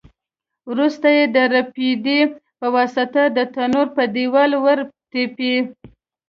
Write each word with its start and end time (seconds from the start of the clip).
وروسته 0.71 1.07
یې 1.17 1.25
د 1.35 1.37
رپېدې 1.53 2.19
په 2.59 2.67
واسطه 2.75 3.21
د 3.37 3.39
تنور 3.53 3.87
په 3.95 4.03
دېوال 4.15 4.51
ورتپي. 4.65 5.55